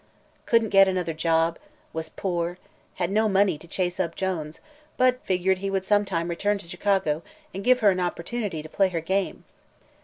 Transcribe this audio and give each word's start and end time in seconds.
Couldn't 0.47 0.69
get 0.69 0.87
another 0.87 1.13
job; 1.13 1.59
was 1.93 2.09
poor; 2.09 2.57
had 2.95 3.11
no 3.11 3.29
money 3.29 3.55
to 3.55 3.67
chase 3.67 3.99
up 3.99 4.15
Jones, 4.15 4.59
but 4.97 5.23
figured 5.23 5.59
he 5.59 5.69
would 5.69 5.85
some 5.85 6.05
time 6.05 6.27
return 6.27 6.57
to 6.57 6.65
Chicago 6.65 7.21
and 7.53 7.63
give 7.63 7.81
her 7.81 7.91
an 7.91 7.99
opportunity 7.99 8.63
play 8.63 8.89
her 8.89 8.99
game. 8.99 9.43